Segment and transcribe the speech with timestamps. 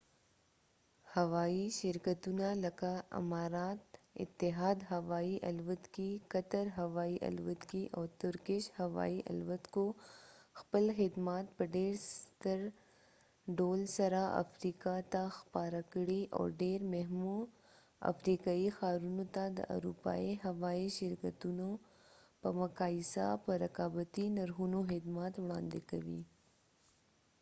[1.15, 3.81] هوایی شرکتونه لکه امارات
[4.23, 9.85] اتحاد هوایی الوتکې قطر هوایی الوتکې او ترکش هوایی الوتکو
[10.59, 12.59] خپل خدمات په ډیر ستر
[13.59, 17.37] ډول سره افریقا ته خپاره کړي او ډیرو مهمو
[18.11, 21.69] افریقایي ښارونو ته د اروپایي هوایي شرکتونو
[22.41, 26.21] په مقایسه په رقابتي نرخونو خدمات وړاندې کوي